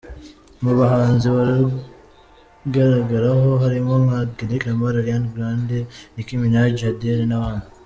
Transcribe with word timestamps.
Mu 0.63 0.71
bahanzi 0.79 1.27
barugaragaraho 1.35 3.49
harimo 3.63 3.93
nka 4.03 4.19
Kendrick 4.35 4.63
Lamar, 4.67 4.95
Ariana 5.01 5.33
Grande, 5.35 5.77
Nicki 6.15 6.35
Minaj, 6.41 6.77
Adele 6.91 7.23
n’abandi. 7.27 7.67